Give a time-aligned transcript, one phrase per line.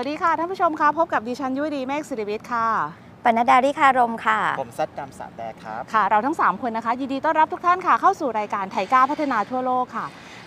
[0.00, 2.68] วัสดีค่ะท่านผู้ชมคะพบกับดิฉันยุ้ยดีเมฆสิริวิทย์ค่ะ
[3.24, 10.06] ปนัดดาริคารมค่ะ ผมซัดดำสามแดกครับค่ะ เราทั้ง 3 คนนะคะยินดีต้อนรับทุกท่านค่ะเข้าสู่รายการไทยก้าพัฒนาทั่วโลกค่ะ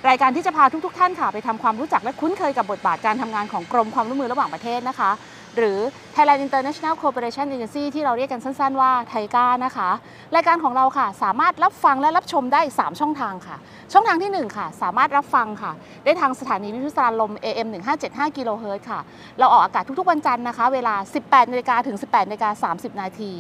[0.10, 5.12] รายการที่จะพาทุกๆท่านค่ะไปทำความรู้จักและคุ้นเคยกับบทบาทการทำงานของกรมความร่วมมือระหว่างประเทศนะคะ
[5.58, 5.80] หรือ
[6.16, 9.90] Thailand International Cooperation Agency ที่เราเรียกกันสั้น ๆ ว่าไทก้านะคะ
[10.36, 13.58] รายการของเราค่ะ สามารถรับฟังและรับชมได้ 3 ช่องทางค่ะ
[13.94, 15.72] ช่องทางที่ 1 ค่ะ สามารถรับฟังค่ะ
[16.06, 17.68] ได้ทางสถานีวิทยุสราญรมย์ AM
[18.04, 19.00] 1575กิโลเฮิรตซ์ค่ะ
[19.40, 23.32] เราออกอากาศทุก ๆ วันจันทร์นะคะ เวลา 18นาฬิกาถึง 18นาฬิกา30 นาที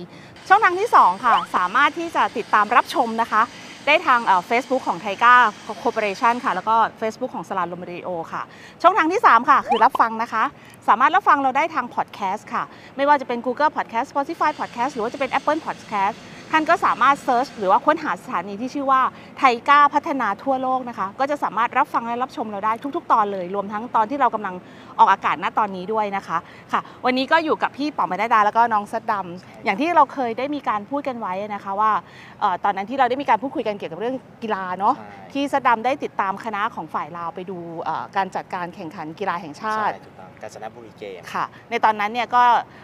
[0.49, 3.41] ช่องทางที่ 2 ค่ะ สามารถที่จะติดตามรับชมนะคะ
[3.87, 8.41] ได้ทางเฟซบุ๊กของ TICA Cooperation ค่ะ แล้วก็ Facebook ของสราญรมเรดิโอค่ะ
[8.81, 10.43] ช่องทางที่ 3 ค่ะ คือรับฟังนะคะ
[10.87, 12.63] สามารถรับฟังเราได้ทางพอดแคสต์ค่ะ
[12.97, 16.17] ไม่ว่าจะเป็น Google Podcast Spotify Podcast หรือว่าจะเป็น Apple Podcast
[16.51, 19.01] ท่านก็สามารถ search หรือว่าค้นหาสถานีที่ชื่อว่า
[19.37, 24.55] ไทก้าพัฒนาทั่วโลกนะคะ ก็จะสามารถรับฟังและรับชมเราได้ทุก ๆ ตอนเลย รวมทั้งตอนที่เรากำลัง
[24.99, 26.37] ออกอากาศณตอนนี้ด้วยนะคะ
[26.71, 31.91] ค่ะ วันนี้ก็อยู่กับพี่ป๋อมไม่ได้ดาแล้วก็น้องซัดดำอย่างที่เราเคยได้มีการพูดกันไว้นะคะว่า
[32.39, 40.11] เอ่อตอนนั้นที่เราได้มีการพูดคุยกันเกี่ยวกับเรื่องกีฬาเนาะใช่ที่ซัดดำได้ติดตามคณะของฝ่ายลาวไปดูเอ่อการจัดการแข่งขันกีฬาแห่งชาใช่ติถู
[40.41, 42.43] กต้องกาญจนบุรีเกมค่ะ ในตอนนั้นเนี่ยก็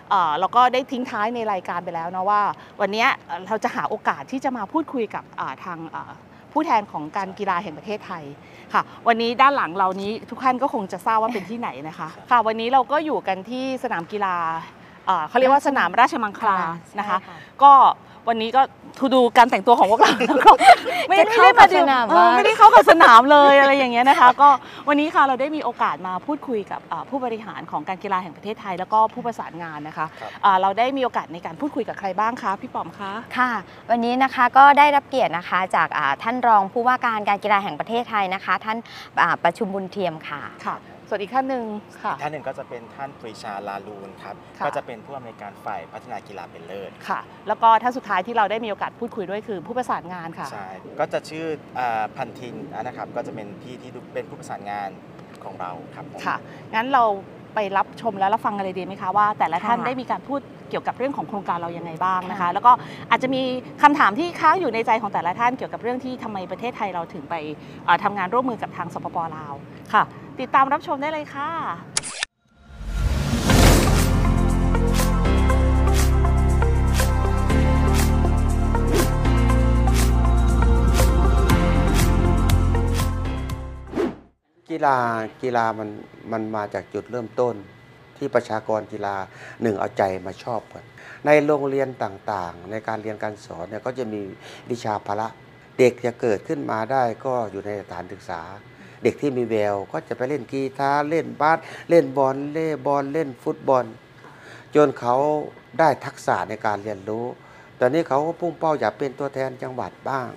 [0.10, 2.42] เอ่อเราก็ได้ทิ้งท้ายในรายการไปแล้วนะว่า
[2.82, 6.12] วันเนี้ยเอ่อเราจะหาโอกาสที่จะมาพูดคุยกับอ่าทางอ่า
[6.54, 8.24] ผู้แทนของการกีฬาแห่งประเทศไทย
[8.74, 14.36] ค่ะ วันนี้ด้านหลังเรานี้ทุกท่านก็คงจะทราบว่าเป็นที่ไหนนะคะค่ะวันนี้เราก็อยู่กันที่สนามกีฬา
[15.06, 16.58] เอ่อเขาเรียกว่าสนามราชมังคลา
[17.00, 17.74] นะคะใช่ค่ะก็
[18.30, 18.62] วันนี้ก็
[19.00, 20.52] ทูดูการแต่งตัวของพวกเราแล้วก็
[21.08, 24.50] ไม่จะไม่เข้าได้กัมาบดูสนามเออมากไม่ได้เข้ากับสนามเลยอะไรอย่างเงี้ยนะคะ ก็
[24.88, 33.52] วันนี้ค่ะเราได้มีโอกาสมาพูดคุยกับอ่าผู้บริหารของการกีฬาแห่งประเทศไทย แล้วก็ผู้ประสานงานนะคะครับอ่าเราได้มีโอกาสในการพูดคุยกับใครบ้างคะพี่ป๋อมคะค่ะ
[33.90, 38.78] วันนี้นะคะก็ได้รับเกียรตินะคะจากอ่าท่านรองผู้ว่าการการกีฬาแห่งประเทศไทยนะคะ ท่าน
[39.22, 40.76] อ่าประชุมบุญเทียมค่ะค่ะ
[41.10, 41.66] ส่วนอีกท่านหนึ่ง
[42.04, 51.46] ค่ะ ท่านหนึ่งก็จะเป็นท่านปรีชาลาลูนครับ ค่ะ ก็จะเป็นผู้อำนวยการฝ่ายพัฒนากีฬาเป็นเลิศค่ะ แล้วก็ท่านสุดท้ายที่เราได้มีโอกาสพูดคุยด้วยคือผู้ประสานงานค่ะ ใช่ ก็จะชื่อ
[51.80, 54.90] อ่าพันทินนะครับ ก็จะเป็นพี่ที่ดูเป็นผู้ประสานงาน
[55.44, 56.38] ของเราครับผม ค่ะ
[56.76, 57.04] งั้นเรา
[57.56, 62.72] ไปรับชมและรับฟังกันเลยดีไหมคะว่า แต่ละท่านค่ะ ได้มีการพูด เกี่ยวกับเรื่องของโครงการเรายังไงบ้างนะคะค่ะแล้วก็
[63.10, 63.42] อาจจะมี
[63.82, 67.36] คำถามที่ค้างอยู่ในใจของแต่ละท่านเกี่ยวกับเรื่องที่ทำไมประเทศไทยเราถึงไป
[67.86, 69.54] เอ่อทำงานร่วมมือกับทางสปปลาว
[69.94, 70.04] ค่ะ
[70.40, 71.50] ติดตามรับชมได้เลยค่ะ
[84.70, 84.98] กีฬา
[85.44, 85.90] กีฬามัน
[86.32, 87.56] มันมาจากจุดเริ่มต้น
[88.18, 89.16] ที่ประชากรกีฬา
[89.62, 90.84] หนึ่งเอาใจมาชอบกัน
[91.26, 94.22] ในโรงเรียนต่างๆ ในการเรียนการสอนเนี่ยก็จะมี
[94.70, 95.28] วิชาพละ
[95.78, 98.42] เด็กจะเกิดขึ้นมาได้ก็อยู่ในสถานศึกษา
[99.04, 101.58] เด็กที่มีแววก็จะไปเล่นกีตาร์เล่นบาส
[101.90, 103.86] เล่นบอลเล่บอลเล่นฟุตบอล
[104.76, 105.16] จนเขา
[105.80, 107.26] ได้ทักษะในการเรียนรู้
[107.80, 110.28] ตอนนี้เขาก็พุ่งเป้าอยากเป็นตัวแทนจังหวัดบ้าง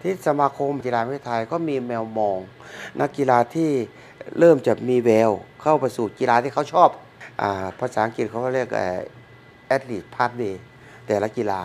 [0.00, 2.38] ที่สมาคมกีฬาประเทศไทยก็มีแมวมอง
[3.00, 3.70] นักกีฬาที่
[4.38, 5.30] เริ่มจะมีแวว
[5.62, 6.88] เข้าไปสู่กีฬาที่เขาชอบ
[7.78, 8.68] ภาษาอังกฤษเขาเรียก
[9.66, 10.62] athlete pathway
[11.06, 11.62] แต่ละกีฬา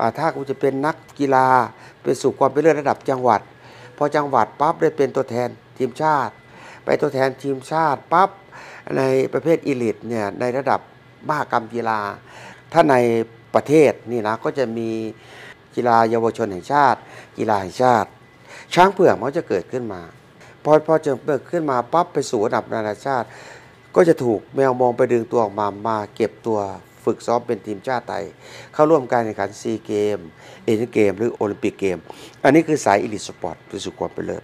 [0.00, 1.46] อ่าถ้าคุณจะเป็นนักกีฬา
[2.02, 3.40] ไปสู่ความเป็นเลิศระดับจังหวัด
[3.96, 5.48] พอจังหวัดปั๊บได้เป็นตัวแทน
[5.78, 6.34] ทีมชาติ
[6.84, 8.30] ไปตัวแทนทีมชาติปั๊บ
[8.96, 10.80] ในประเภท elite เนี่ยในระดับ
[11.28, 12.00] มหกรรมกีฬา
[12.72, 12.96] ถ้าใน
[13.54, 14.90] ประเทศนี่นะก็จะมี
[15.74, 16.98] กีฬาเยาวชนแห่งชาติ
[17.38, 18.08] กีฬาแห่งชาติ
[18.74, 20.02] ช้างเผือกมันจะเกิดขึ้นมา
[20.64, 23.26] พอพอจอเปิดขึ้นมาปั๊บไปสู่ระดับนานาชาติ
[23.94, 26.58] ก็จะถูกแมวมองไปดึงตัวออกมามาเก็บตัว
[27.04, 28.24] ฝึกซ้อมเป็นทีมชาติไทย
[28.72, 30.18] เข้าร่วมการแข่งขันซีเกมส์
[30.64, 31.98] เอเชียนเกมส์ หรือโอลิมปิกเกมส์
[32.42, 34.42] อันนี้คือสาย elite sport คือสู่ความเป็นเลิศ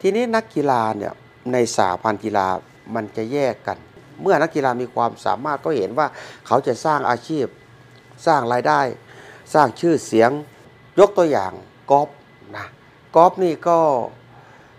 [0.00, 1.12] ทีนี้นักกีฬาเนี่ย
[1.52, 2.46] ในสาพันกีฬา
[2.94, 3.78] มันจะแยกกัน
[4.22, 6.06] เมื่อนักกีฬามีความสามารถก็เห็นว่า
[6.46, 7.46] เขาจะสร้างอาชีพ
[8.26, 8.80] สร้างรายได้
[9.54, 10.30] สร้างชื่อเสียง
[11.00, 11.52] ยกตัวอย่าง
[11.90, 12.08] กอล์ฟ
[12.56, 12.66] นะ
[13.16, 13.78] กอล์ฟนี่ก็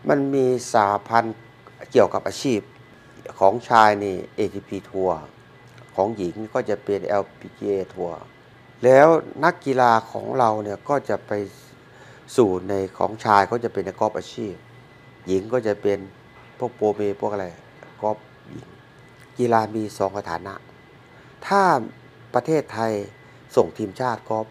[0.09, 1.25] มันมีสาพัน
[1.91, 2.61] เกี่ยวกับอาชีพ
[3.39, 5.17] ของชายนี่ ATP ทัวร์
[5.95, 8.17] ของหญิงก็จะเป็น LPGA ทัวร์
[8.83, 9.07] แล้ว
[9.43, 11.31] นักกีฬาของเราเนี่ยก็จะไป
[12.37, 14.53] สู่ในของชายก็จะเป็นในกอล์ฟอาชีพ
[15.27, 15.99] หญิงก็จะเป็น
[16.57, 17.47] พวกโปรเมพวกอะไร
[18.01, 18.17] กอล์ฟ
[18.51, 18.67] หญิง
[19.39, 20.53] กีฬามีสองสถานะ
[21.47, 21.61] ถ้า
[22.33, 22.93] ประเทศไทย
[23.55, 24.47] ส่งทีมชาติกอล์ฟ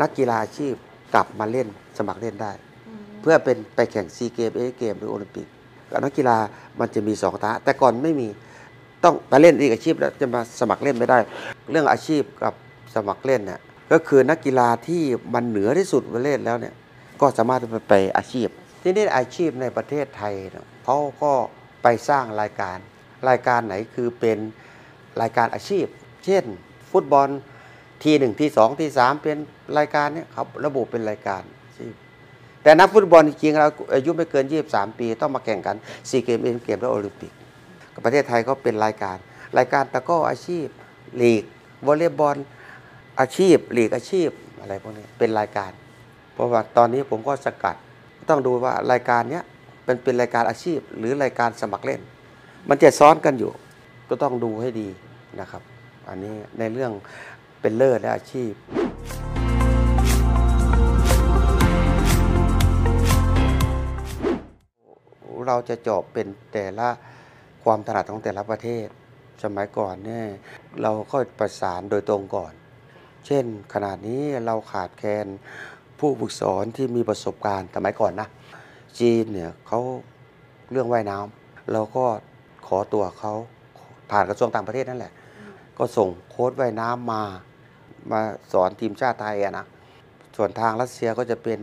[0.00, 0.74] นักกีฬาอาชีพ
[1.14, 1.68] กลับมาเล่น
[1.98, 2.52] สมัครเล่นได้
[3.20, 5.46] เพื่อเป็นไปแข่งซีเกมเอเกมหรือโอลิมปิก
[6.04, 6.36] นักกีฬา
[6.80, 8.28] มันจะมีสองสถาแต่ก่อนไม่มี
[9.04, 11.18] ต้องไปเล่นอีกอาชีพแล้วจะมาสมัครเล่นไม่ได้
[11.70, 12.52] เรื่องอาชีพกับ
[12.94, 13.60] สมัครเล่นเนี่ย
[13.92, 15.02] ก็คือนักกีฬาที่
[15.34, 16.74] มันเหนือที่สุดมาเล่นแล้วเนี่ย
[17.20, 18.48] ก็สามารถไปไปอาชีพ
[18.82, 20.34] ที่นี่อาชีพในประเทศไทย
[20.84, 21.32] เขาก็
[21.82, 22.78] ไปสร้างรายการ
[23.28, 24.38] รายการไหนคือเป็น
[25.22, 25.86] รายการอาชีพ
[26.24, 26.44] เช่น
[26.90, 27.28] ฟุตบอล
[28.04, 29.36] ทีหนึ่งทีสองทีสามเป็น
[29.78, 31.42] รายการเนี่ยเขาระบุเป็นรายการ
[32.62, 35.76] แต่นักฟุตบอลจริงๆเราอายุไม่เกิน 23 ปี ต้องมาแข่งกัน
[36.08, 37.32] ซีเกมเอ็นเกมและโอลิมปิก
[38.04, 39.16] ประเทศไทยก็เป็นรายการ
[39.58, 40.66] รายการตะก้ออาชีพ
[41.20, 41.44] ลีก
[41.86, 42.36] วอลเลย์บอล
[43.20, 44.28] อาชีพลีกอาชีพ
[44.60, 45.70] อะไรพวกนี้เป็นรายการ
[46.34, 47.76] เพราะว่าตอนนี้ผมก็สกัด
[48.30, 49.44] ต้องดูว่ารายการเนี้ย
[49.84, 52.00] เป็นเป็นรายการอาชีพ หรือรายการสมัครเล่น
[52.68, 53.50] มันจะซ้อนกันอยู่
[54.08, 54.88] ก็ต้องดูให้ดี
[55.40, 55.62] นะครับ
[56.08, 56.92] อันนี้ในเรื่อง
[57.60, 58.52] เป็นเลิศและอาชีพ
[65.50, 66.88] เราจะเจาะเป็นแต่ละ
[67.64, 68.86] ความถนัดของแต่ละประเทศ
[69.44, 70.26] สมัยก่อนเนี่ย
[70.82, 72.52] เราก็ประสานโดยตรงก่อน
[73.26, 73.44] เช่น
[73.74, 75.26] ขนาดนี้เราขาดแคลน
[75.98, 78.28] ผู้ฝึกสอนที่มีประสบการณ์สมัยก่อนนะ
[79.00, 79.80] จีนเนี่ยเขา
[80.70, 82.04] เรื่องว่ายน้ำเราก็
[82.66, 83.32] ขอตัวเขา
[84.10, 85.12] ผ่านกระทรวงต่างประเทศนั่นแหละ
[85.78, 87.22] ก็ส่งโค้ชว่ายน้ำมา
[88.10, 88.20] มา
[88.52, 89.66] สอนทีมชาติไทยอะนะ
[90.36, 91.58] ส่วนทางรัสเซียก็จะเป็น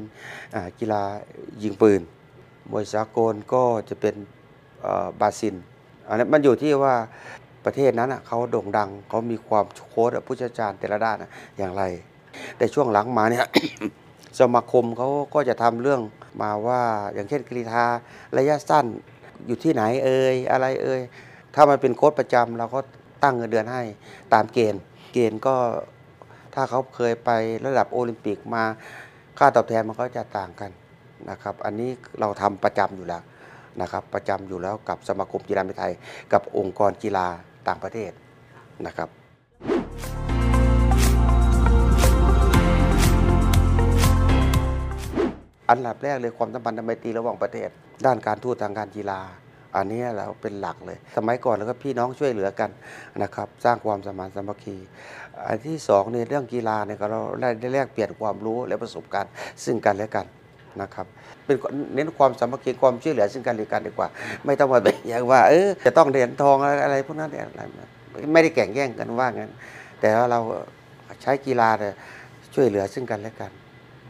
[0.80, 1.02] กีฬา
[1.64, 2.02] ยิงปืน
[2.72, 4.16] มวยสากลก็จะเป็น
[5.20, 5.56] บาซิน
[6.08, 6.96] อันนี้นมันอยู่ที่ว่า
[7.66, 11.18] ประเทศนั้นเขาโด่งดังเขามีความโค้ชผู้เชี่ยวชาญแต่ละด้าน
[11.58, 11.84] อย่างไร
[12.58, 13.46] แต่ช่วงหลังมาเนี่ย
[14.40, 16.02] สมาคมเขาก็จะทำเรื่อง
[16.42, 16.82] มาว่า
[17.14, 17.86] อย่างเช่นกรีธา
[18.38, 18.86] ระยะสั้น
[19.48, 21.02] อยู่ที่ไหนเอ่ยอะไรเอ่ย
[21.56, 22.80] ถ้ามันเป็นโค้ชประจำเราก็
[23.24, 23.82] ตั้งเงินเดือนให้
[24.34, 24.82] ตามเกณฑ์
[25.14, 25.56] เกณฑ์ก็
[26.54, 27.30] ถ้าเขาเคยไป
[27.66, 28.64] ระดับโอลิมปิกมา
[29.38, 30.72] ค่าตอบแทนมันก็จะต่างกัน
[31.30, 33.22] นะครับ อันนี้เราทำประจำอยู่แล้ว
[33.82, 35.94] นะครับ ประจำอยู่แล้วกับสมาคมกีฬาไทย
[36.34, 37.28] กับองค์กรกีฬา
[37.68, 38.12] ต่างประเทศ
[38.88, 39.10] นะครับ
[45.70, 47.70] อันดับแรกเลยความสัมพันธ์ทางไมตรีระหว่างประเทศ
[48.06, 49.20] ด้านการทูตทางการกีฬา
[49.76, 52.70] อันนี้เราเป็นหลักเลย สมัยก่อนแล้วก็พี่น้องช่วยเหลือกัน
[53.24, 54.78] นะครับ สร้างความสมานสามัคคี
[55.48, 59.32] อันที่สองในเรื่องกีฬาเนี่ยเราได้แลกเปลี่ยนความรู้และประสบการณ์
[59.64, 60.26] ซึ่งกันและกัน
[60.82, 61.06] นะครับ
[61.46, 61.56] เป็น
[61.94, 64.08] เน้นความสามัคคีความช่วยเหลือซึ่งกันและกันดีกว่า
[64.46, 67.62] ไม่ต้องมาแบ่งแยกว่าเออจะต้องเหรียญทองอะไรอะไรพวกนั้นอะไร
[68.34, 69.52] ไม่ได้แข่งแย่งกันว่างั้น
[70.02, 70.40] แต่ว่าเรา
[71.22, 71.96] ใช้กีฬาเนี่ย
[72.56, 73.52] ช่วยเหลือซึ่งกันและกัน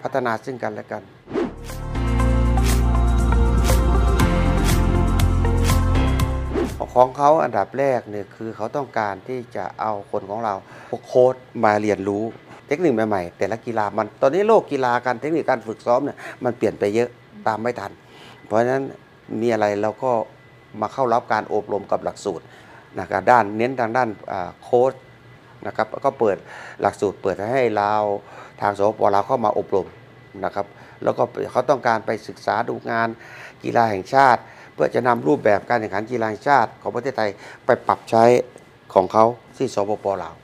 [0.01, 1.03] พัฒนาซึ่งกันและกัน
[6.93, 10.53] ของเขาอันดับแรกเนี่ยคือเขาต้องการที่จะเอาคนของเรา
[11.05, 12.23] โค้ชมาเรียนรู้
[12.67, 17.09] เทคนิคใหม่ๆแต่ละกีฬามันตอนนี้โลกกีฬาการเทคนิคการฝึกซ้อมเนี่ยมันเปลี่ยนไปเยอะ
[17.47, 17.91] ตามไม่ทัน
[18.45, 18.83] เพราะฉะนั้น
[19.41, 20.11] มีอะไรเราก็
[20.81, 22.45] มาเข้ารับการอบรมกับหลักสูตร
[22.99, 24.09] นะครับด้านเน้นทางด้าน
[24.63, 24.93] โค้ช
[25.67, 26.37] นะครับก็เปิด
[26.81, 27.93] หลักสูตรเปิดให้เรา
[28.61, 29.87] ทางสปลาวเข้ามาอบรม
[30.45, 30.65] นะครับ
[31.03, 33.09] แล้วก็เขาต้องการไปศึกษาดูงาน
[33.63, 34.41] กีฬาแห่งชาติ
[34.73, 37.29] เพื่อจะนำรูปแบบการแข่งขันกีฬาแห่งชาติ ของประเทศไทย
[37.65, 38.23] ไปปรับใช้
[38.93, 39.25] ของเขา
[39.57, 40.35] ที่สปปลาว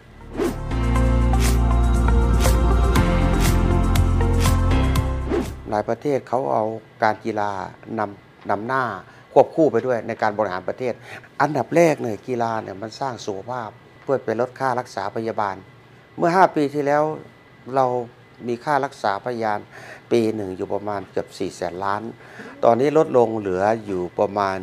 [5.73, 6.63] หลายประเทศเขาเอา
[7.03, 7.51] การกีฬา
[7.99, 8.83] นำนำหน้า
[9.33, 10.93] ควบคู่ไปด้วยในการบริหารประเทศ
[11.41, 13.69] อันดับแรกเนี่ยกีฬาเนี่ยมันสร้างสุขภาพ
[14.03, 15.55] เพื่อไปลดค่ารักษาพยาบาล
[16.17, 17.03] เมื่อ 5 ปีที่แล้ว
[17.75, 17.85] เรา
[18.47, 19.59] มีค่ารักษาพยาบาล
[20.11, 22.01] ปีหนึ่งอยู่ประมาณเกือบ4แสนล้าน
[22.63, 24.57] ตอนนี้ลดลงเหลืออยู่ประมาณ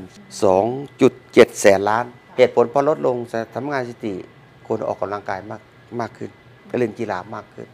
[0.76, 2.04] 2.7 แสนล้าน
[2.36, 3.16] เหตุผลเพราะลดลง
[3.54, 4.14] ทำงานสิติ
[4.66, 5.62] คนออกกำลังกายมาก
[6.00, 6.30] มากขึ้น
[6.66, 7.68] ไปเล่นกีฬามากขึ้น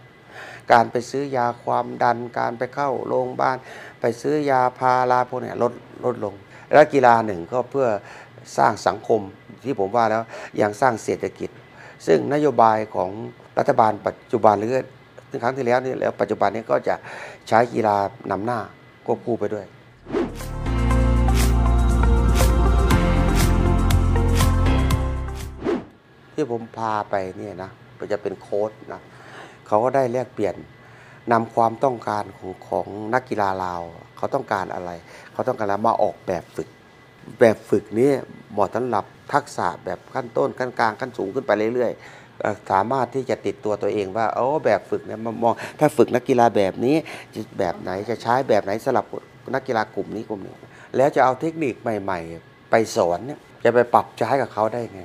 [0.73, 3.57] การไปซื้อยาความดัน การไปเข้าโรงพยาบาล
[4.01, 5.73] ไปซื้อยาพาราพวกนี้ลด
[6.05, 6.35] ลดลง
[6.73, 7.89] และกีฬาหนึ่งก็เพื่อ
[8.59, 9.21] สร้างสังคม
[9.65, 10.23] ที่ผมว่าแล้ว
[10.61, 11.51] ยังสร้างเศรษฐกิจ
[12.07, 13.11] ซึ่งนโยบายของ
[13.59, 14.73] รัฐบาลปัจจุบันหรือ
[15.43, 16.95] ครั้งที่แล้วนี่แล้วปัจจุบันนี้ก็จะ
[17.49, 17.97] ใช้กีฬา
[18.31, 18.59] นำหน้า
[19.07, 19.67] ควบคู่ไปด้วย
[26.35, 29.01] ที่ผมพาไปเนี่ยนะมันจะเป็นโค้ชนะ
[29.67, 30.55] เขาก็ได้แลกเปลี่ยน
[31.33, 33.83] นำความต้องการของของนักกีฬาเราว
[34.17, 34.91] เขาต้องการอะไร
[35.33, 36.69] เขาต้องการมาออกแบบฝึก
[37.41, 38.11] แบบฝึกนี้
[38.53, 46.97] เหมาะสำหรับทักษะแบบขั้นต้นขั้นกลางขั้นสูงขึ้นไปเรื่อยๆ สามารถที่จะติดตัวตัวเองว่าโอ้แบบฝึกเนี่ยมามองถ้าฝึกนักกีฬาแบบนี้
[47.35, 49.07] จะแบบไหนจะใช้แบบไหนสำหรับ
[49.55, 50.53] นักกีฬากลุ่มนี้กลุ่มนี้
[50.97, 55.03] แล้วจะเอาเทคนิคใหม่ ๆ ไปสอนเนี่ยจะไปปรับใช้กับเขาได้ไง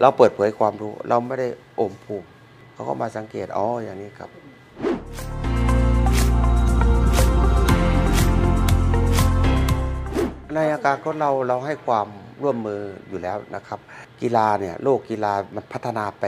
[0.00, 2.28] เราเปิดเผยความรู้เราไม่ได้โอมภูมิ
[2.76, 4.30] เขาก็มาสังเกตอ๋ออย่างนี้ครับ
[10.54, 12.06] ในอาการของเราเราให้ความ
[12.42, 13.80] ร่วมมืออยู่แล้วนะครับ
[14.22, 16.24] กีฬาเนี่ยโลกกีฬามันพัฒนาไป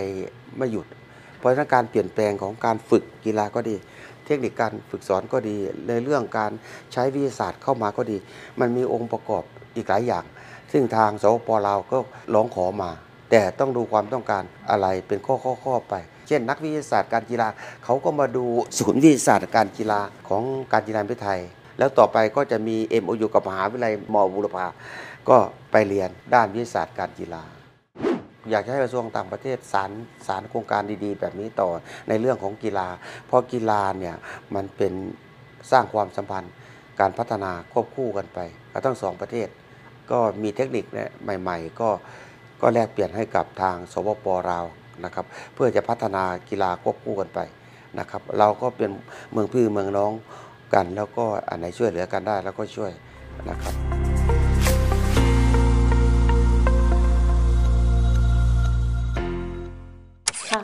[0.59, 0.87] ไม่หยุด
[1.39, 3.77] เพราะฉะนั้นการเปลี่ยนแปลงของการฝึกกีฬาก็ดี
[4.25, 5.57] เทคนิคการฝึกสอนก็ดี
[5.89, 6.53] ในเรื่องการ
[6.93, 8.17] ใช้วิทยาศาสตร์เข้ามาก็ดี
[8.61, 9.45] มันมีองค์ประกอบ
[9.77, 10.25] อีกหลายอย่าง
[10.73, 11.99] ซึ่งทางสปปลาวก็
[12.35, 12.91] ร้องขอมา
[13.31, 15.95] แต่ต้องดูความต้องการอะไรเป็นข้อข้อข้อไป
[16.29, 17.49] เช่น นักวิทยาศาสตร์การกีฬา
[17.85, 18.45] เขาก็มาดู
[18.79, 20.43] ศูนย์วิทยาศาสตร์การกีฬาของ
[20.73, 21.41] การกีฬาประเทศไทย
[21.79, 24.67] แล้วต่อไปก็จะมี MOU กับมหาวิทยาลัยมอบุรพา
[25.29, 25.37] ก็
[25.71, 27.43] ไปเรียนด้านวิทยาศาสตร์การกีฬา
[28.51, 29.91] อยากให้กระทรวงต่างประเทศสาร
[30.27, 31.69] สารโครงการดีๆ แบบนี้ต่อ
[32.09, 32.89] ในเรื่องของกีฬา
[33.27, 34.15] เพราะกีฬาเนี่ย
[34.55, 34.93] มันเป็น
[35.71, 36.53] สร้างความสัมพันธ์
[37.01, 38.39] การพัฒนาควบคู่กันไป
[38.73, 39.49] กับทั้งสองประเทศ
[40.11, 40.85] ก็มีเทคนิค
[41.41, 41.91] ใหม่ ๆ ก็
[42.61, 44.65] ก็แลกเปลี่ยนให้กับทางสปปลาว
[45.05, 45.25] นะครับ
[45.55, 47.41] เพื่อจะพัฒนากีฬาควบคู่กันไป
[47.99, 48.91] นะครับเราก็เป็น
[49.33, 50.13] เมืองพี่เมืองน้อง
[50.75, 52.93] กัน แล้วก็อันไหนช่วยเหลือกันได้แล้วก็ช่วย
[53.49, 53.98] นะครับ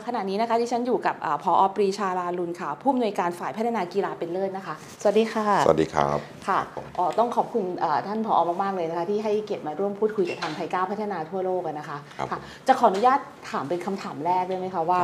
[0.07, 13.19] ขณะนี้นะคะที่ฉันอยู่กับอาพอปรีชาลาลุนค่ะ ผู้อำนวยการฝ่ายพัฒนากีฬาเป็นเลิศนะคะ สวัสดีค่ะ สวัสดีครับค่ะผมอ๋อต้องขอบคุณเอ่อท่านผอมากๆเลยนะคะ ที่ให้เกียรติมาร่วมพูดคุยกับทางไทยก้าวพัฒนาทั่วโลกอะนะคะครับค่ะจะขออนุญาต
[13.51, 15.01] ถามเป็นคำถามแรกได้ไหมคะว่า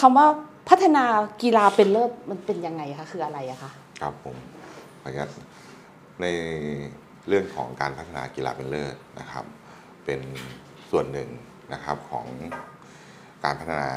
[0.00, 0.26] คำว่า
[0.70, 1.04] พัฒนา
[1.42, 3.70] กีฬาเป็นเลิศมันเป็นยังไงคะคืออะไรอะคะ
[4.00, 4.36] ครับผม
[5.02, 5.28] ขออนุญาต
[6.20, 6.26] ใน
[7.28, 9.44] เรื่องของการพัฒนากีฬาเป็นเลิศนะครับ
[10.04, 10.20] เป็น
[10.90, 11.28] ส่วนหนึ่ง
[11.72, 12.26] นะครับของ
[13.44, 13.88] การพัฒนา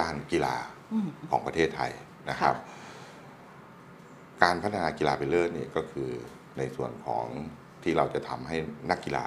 [0.00, 0.56] ด้านกีฬา
[0.92, 1.92] อืมของประเทศไทย
[2.30, 2.82] นะครับค่ะ
[4.42, 6.10] การพัฒนากีฬาเป็นเลิศนี่ก็คือ
[6.58, 7.26] ในส่วนของ
[7.82, 8.56] ที่เราจะทำให้
[8.90, 9.24] นักกีฬา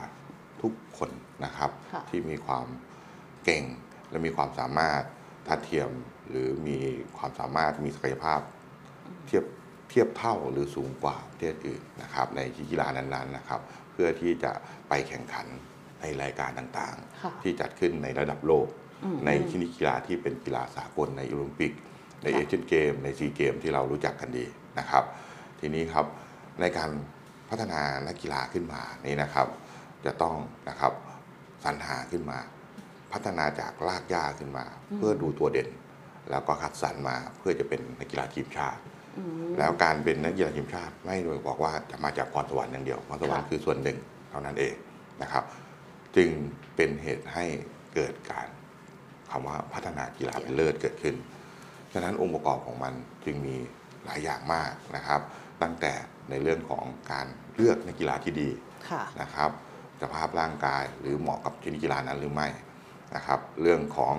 [0.61, 1.09] ทุกคน
[1.45, 2.65] นะครับค่ะที่มีความ
[3.45, 3.63] เก่ง
[4.09, 5.01] และมีความสามารถ
[5.47, 5.89] ทัดเทียม
[6.29, 6.77] หรือมี
[7.17, 8.39] ความสามารถมีศักยภาพ
[9.25, 9.45] เทียบ
[9.89, 14.51] เทียบเท่าหรือสูงกว่าประเทศอื่นนะครับ ในกีฬานั้นๆนะครับ เพื่อที่จะ
[14.89, 15.47] ไปแข่งขัน
[16.01, 18.86] ในรายการต่างค่ะๆที่จัดขึ้นในระดับโลกอืม
[19.25, 21.73] ในชนิดกีฬาที่เป็นกีฬาสากลในโอลิมปิก
[22.21, 24.45] ในค่ะเอเชียนเกม ในซีเกมที่เรารู้จักกันดี
[24.79, 25.03] นะครับ
[25.59, 26.05] ทีนี้ครับ
[26.61, 26.89] ในการ
[27.49, 29.47] พัฒนานักกีฬาขึ้นมานี่นะครับ
[30.05, 30.35] จะต้อง
[30.69, 30.93] นะครับ
[31.63, 32.39] สรรหาขึ้นมา
[33.13, 35.69] พัฒนาจากรากหญ้าขึ้นมา เพื่อดูตัวเด่น
[36.31, 38.81] แล้วก็คัดสรรมาเพื่อจะเป็นนักกีฬาทีมชาติ
[39.17, 43.97] อืมแล้วการเป็นนักกีฬาทีมชาติ ไม่ได้บอกว่าจะมาจากพรสวรรค์อย่างเดียวพรสวรรค์ค่ะคือส่วนหนึ่ง
[44.29, 44.73] เท่านั้นเอง
[45.21, 45.43] นะครับ
[46.15, 46.29] จึง
[46.75, 47.45] เป็นเหตุให้
[47.95, 48.47] เกิดการ
[49.31, 51.15] คำว่าพัฒนากีฬาเป็นเลิศเกิดขึ้น
[51.93, 52.93] ฉะนั้นองค์ประกอบของมัน
[53.25, 53.55] จึงมี
[54.05, 55.21] หลายอย่างมากนะครับ
[55.61, 55.93] ตั้งแต่
[56.29, 58.49] ในเรื่องของการเลือกนักกีฬาที่ดี
[58.89, 59.49] ค่ะนะครับ
[60.01, 62.47] สภาพร่างกายหรือเหมาะกับชนิดกีฬานั้นหรือไม่
[63.15, 64.15] นะครับ เรื่องของ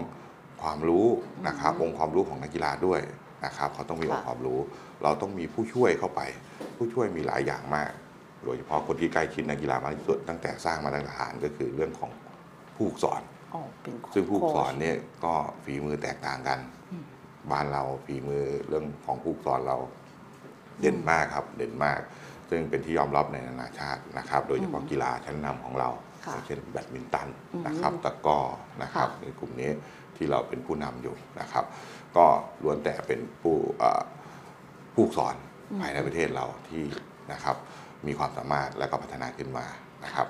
[0.63, 1.07] ความรู้
[1.49, 3.01] นะครับองค์ความรู้ของนักกีฬาด้วย
[3.45, 4.61] นะครับเขาต้องมีองค์ความรู้
[5.03, 6.21] เราต้องมีผู้ช่วยเข้าไป
[6.77, 7.91] ผู้ช่วยมีหลายอย่างมาก
[8.45, 12.11] โดยเฉพาะคนที่ใกล้ชิดนักกีฬามากที่สุดตั้งแต่สร้างมาตรฐานก็คือเรื่องของ
[12.77, 13.38] ผู้ฝึกสอนอ๋อเป็นโค้ช
[14.15, 16.59] ซึ่งผู้ฝึกสอนเนี่ยก็ฝีมือแตกต่างกัน
[16.93, 17.05] อืม
[17.51, 19.77] บ้านเราฝีมือเรื่องของผู้ฝึกสอนเรา
[20.81, 22.01] เด่นมากครับเด่นมาก
[22.51, 25.89] ซึ่งเป็นที่ยอมรับในนานาชาตินะครับ โดยเฉพาะกีฬาชั้นนำของเรา
[26.27, 28.41] ค่ะอย่างเช่นแบดมินตันอืมนะครับตะกร้อ
[28.83, 29.71] นะครับค่ะในกลุ่มนี้
[30.17, 31.65] ที่เราเป็นผู้นำอยู่นะครับ
[32.17, 32.27] ก็
[32.63, 34.03] ล้วนแต่เป็นผู้เอ่อ
[34.95, 35.35] ผู้ฝึกสอน
[35.81, 36.85] ภายในประเทศเราที่
[37.33, 37.57] นะครับ
[38.07, 39.67] มีความสามารถและก็พัฒนาขึ้นมา
[40.05, 40.27] นะครับ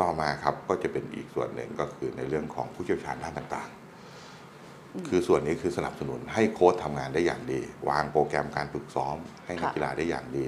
[0.00, 9.16] ต่อมาครับก็จะเป็นอีกส่วนหนึ่งก็คือในเรื่องของผู้เชี่ยวชาญด้านต่างๆ คือส่วนนี้คือสนับสนุนให้โค้ชทำงานได้อย่างดี วางโปรแกรมการฝึกซ้อม
[9.46, 10.46] ให้นักค่ะกีฬาได้อย่างดี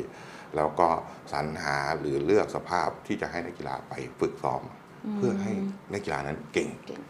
[0.56, 0.88] แล้วก็
[1.32, 4.62] สรรหาหรือเลือกสภาพที่จะให้นักกีฬาไปฝึกซ้อม
[5.16, 5.52] เพื่อให้
[5.92, 7.00] นักกีฬานั้นเก่งเก่ง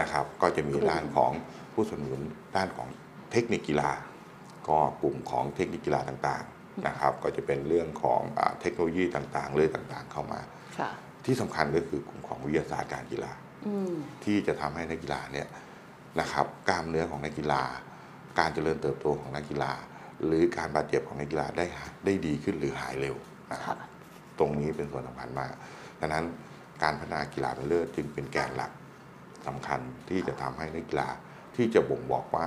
[0.00, 1.32] นะครับ ก็จะมีครูด้านของ
[1.72, 2.22] ผู้สนับสนุน
[2.56, 2.88] ด้านของ
[3.32, 3.90] เทคนิคกีฬา
[4.68, 10.40] ก็กลุ่มของเทคนิคกีฬาต่างๆนะครับ ก็จะเป็นเรื่องของอาเทคโนโลยีต่างๆเรื่องต่างๆ เข้ามา
[10.78, 10.90] ค่ะ
[11.26, 13.32] ที่สำคัญก็คือกลุ่มของวิทยาศาสตร์การกีฬา
[13.66, 15.48] อืมที่จะทำให้นักกีฬาเนี่ย
[16.20, 17.62] นะครับกล้ามเนื้อของนักกีฬา
[18.38, 19.72] การเจริญเติบโตของนักกีฬา
[20.24, 23.16] หรือการบาดเจ็บของนักกีฬาได้หาได้ดีขึ้นหรือหายเร็ว
[23.52, 23.88] นะครับค่ะ
[24.38, 25.52] ตรงนี้เป็นส่วนสำคัญมาก
[26.00, 26.24] ดังนั้น
[26.82, 28.72] การพัฒนากีฬาเป็นเลิศจึงเป็นแกนหลัก
[29.46, 31.08] สำคัญที่จะทำให้นักกีฬา
[31.56, 32.44] ที่จะบ่งบอกว่า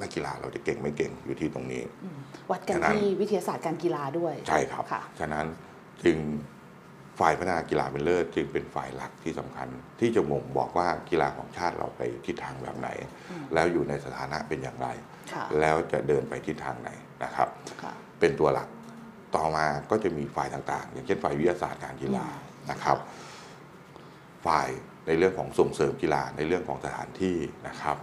[0.00, 2.18] นักกีฬาเราจะเก่งไม่เก่งอยู่ที่ตรงนี้อืม
[2.50, 5.46] วัดกันฉะนั้นที่วิทยาศาสตร์การกีฬาด้วย ใช่ครับค่ะฉะนั้น
[6.04, 6.16] จึง
[7.20, 9.68] ฝ่ายพัฒนากีฬาเป็นเลิศจึงเป็นฝ่ายหลักที่สำคัญ
[10.00, 12.88] ที่จะบ่งบอกว่ากีฬาของชาติเราไปทิศทางแบบไหน
[13.30, 14.88] อืมแล้วอยู่ในสถานะเป็นอย่างไร
[15.32, 16.90] ค่ะแล้วจะเดินไปทิศทางไหน
[17.24, 17.48] นะครับ
[17.82, 18.68] ค่ะเป็นตัวหลัก
[19.36, 22.26] ต่อมาก็จะมีฝ่ายต่างๆ อย่างเช่นฝ่ายวิทยาศาสตร์การกีฬา
[22.70, 22.98] นะครับ
[24.46, 24.68] ฝ่าย
[25.06, 27.36] ในเรื่องของส่งเสริมกีฬาในเรื่องของสถานที่
[27.68, 27.96] นะครับ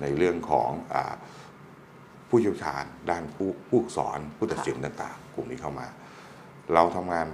[0.00, 1.14] ในเรื่องของอา
[2.28, 5.86] ผู้เชี่ยวชาญ ด้านผู้ผู้สอนผู้ตัดสินต่างๆ กลุ่มนี้เข้ามา
[6.74, 7.26] เราทำงาน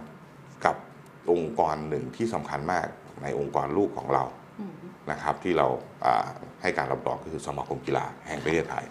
[0.64, 0.76] กับ
[1.30, 2.86] องค์กรหนึ่งที่สำคัญมาก
[3.22, 4.24] ในองค์กรลูกของเรา
[4.60, 4.72] อืม
[5.10, 5.66] นะครับ ที่เรา
[6.04, 6.28] อ่า
[6.62, 8.84] ให้การรับรองก็คือสมาคมกีฬาแห่งประเทศไทย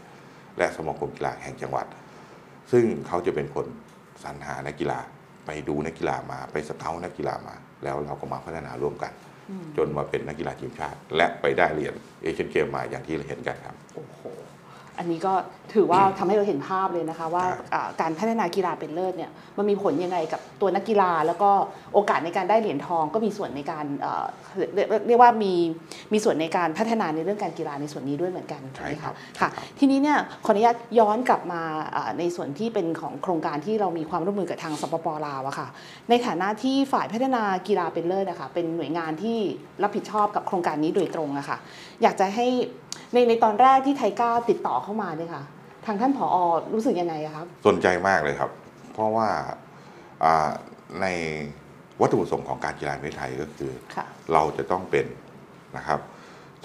[0.57, 1.85] และสมาคมกีฬาแห่งจังหวัด
[2.71, 3.65] ซึ่งเขาจะเป็นคน
[4.23, 4.99] สรรหานักกีฬา
[5.45, 9.13] ไปดูนักกีฬามาไปสเกาต์นักกีฬามา แล้วเราก็มาพัฒนาร่วมกัน
[9.49, 14.21] อืมจนมาเป็นนักกีฬาทีมชาติ และไปได้เหรียญเอเชียนเกมมาอย่างที่เห็นกันครับโอ้โห
[14.99, 15.33] อันนี้ก็
[15.73, 21.49] ถือว่าทำให้เราเห็นภาพเลยนะคะว่าครับอ่าการพัฒนากีฬาเป็นเลิศเนี่ยมันมีผลยังไงกับตัวนักกีฬา แล้วก็
[21.93, 24.25] โอกาสในการได้เหรียญทองก็มีส่วนในการเอ่อ
[24.73, 25.53] เรียกเรียกว่ามี
[26.13, 29.49] มีส่วนในการพัฒนาในเรื่องการกีฬาในส่วนนี้ด้วยเหมือนกันใช่ไหมครัคะบค่ะ
[29.79, 31.61] ทีนี้เนี่ยขออนุญาตย้อนกลับมา
[31.95, 35.67] อ่าในส่วนที่เป็นของโครงการที่เรามีความร่วมมือกับทางสปปลาวอะค่ะ
[36.09, 39.37] ในฐานะที่ฝ่ายพัฒนากีฬาเป็นเลิศนะคะเป็นหน่วยงานที่
[39.83, 41.57] รับผิดชอบกับโครงการนี้โดยตรงอะค่ะ
[42.03, 42.47] อยากจะให้
[43.13, 45.43] ในในตอนแรกที่ไทก้าติดต่อเข้ามาเนี่ยค่ะ
[45.85, 46.27] ทางท่านผอ
[46.73, 48.51] รู้สึกยังไงอะครับ สนใจมากเลยครับ
[48.93, 49.29] เพราะว่า
[50.23, 50.49] อ่า
[51.01, 51.07] ใน
[52.01, 55.05] วัตถุประสงค์ของการกีฬาแห่งประเทศไทยก็คือค่ะเราจะต้องเป็น
[55.77, 55.99] นะครับ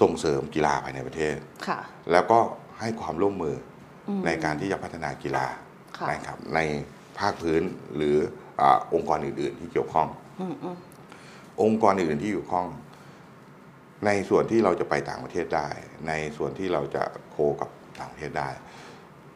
[0.01, 1.35] ส่งเสริมกีฬาภายในประเทศ
[1.67, 1.79] ค่ะ
[2.11, 2.39] แล้วก็
[2.79, 3.55] ให้ความร่วมมือ
[4.07, 5.45] อืมในการที่จะพัฒนากีฬา
[5.97, 6.59] ค่ะนะครับใน
[7.19, 7.61] ภาคพื้น
[7.95, 8.15] หรือ
[8.61, 10.07] อาองค์กรอื่น ๆ ที่เกี่ยวข้อง
[10.41, 10.77] อืมอืม
[11.63, 12.67] องค์กรอื่น ๆ ที่เกี่ยวข้อง
[14.05, 15.67] ในส่วนที่เราจะไปต่างประเทศได้
[16.07, 17.69] ในส่วนที่เราจะโคกับ
[17.99, 18.49] ต่างประเทศได้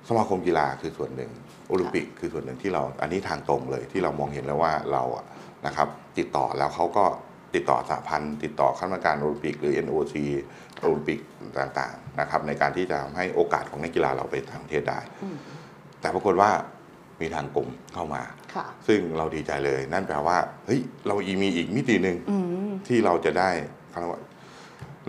[0.08, 1.32] สมาคมกีฬาคือส่วนหนึ่ง
[1.68, 5.26] โอลิมปิกคือส่วนหนึ่งที่เราอันนี้ทางตรงเลยที่เรามองเห็นแล้วว่าเราอะ
[5.66, 7.06] นะครับติดต่อแล้วเขาก็
[7.56, 10.16] ติดต่อสหพันธ์ติดต่อคณะกรรมการโอลิมปิกหรือ NOC
[10.80, 11.20] โอลิมปิก
[11.60, 15.38] ต่างๆนะครับในการที่จะทำให้โอกาสของนักกีฬาเราไปต่างประเทศได้อืม
[16.02, 16.50] แต่ปรากฏว่า
[17.22, 23.50] มีทางกรมเข้ามาค่ะซึ่งเราดีใจเลย นั่นแปลว่าเฮ้ยเราอีมีอีกมิติหนึ่งอืมที่เราจะได้
[23.90, 24.22] เขาเรียกว่า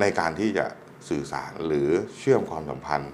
[0.01, 0.67] ในการที่จะ
[1.09, 1.89] สื่อสารหรือ
[2.19, 3.13] เชื่อมความสัมพันธ์